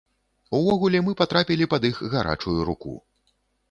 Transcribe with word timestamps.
Увогуле, 0.59 1.03
мы 1.09 1.13
патрапілі 1.21 1.71
пад 1.77 1.81
іх 1.93 2.03
гарачую 2.17 2.61
руку. 2.73 3.01